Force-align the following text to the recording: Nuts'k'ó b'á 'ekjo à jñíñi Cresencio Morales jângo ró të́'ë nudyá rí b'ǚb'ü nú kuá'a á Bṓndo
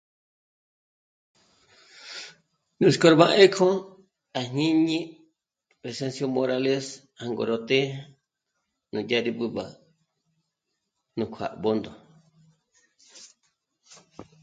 Nuts'k'ó 2.79 3.09
b'á 3.19 3.27
'ekjo 3.33 3.69
à 4.39 4.41
jñíñi 4.51 4.99
Cresencio 5.79 6.25
Morales 6.35 6.85
jângo 7.21 7.43
ró 7.49 7.57
të́'ë 7.67 7.89
nudyá 8.93 9.19
rí 9.25 9.31
b'ǚb'ü 9.37 9.65
nú 11.17 11.23
kuá'a 11.33 11.53
á 11.55 11.57
Bṓndo 11.61 11.91